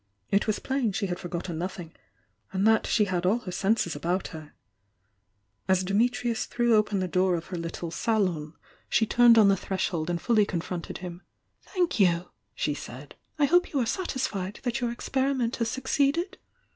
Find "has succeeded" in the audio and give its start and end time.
15.57-16.39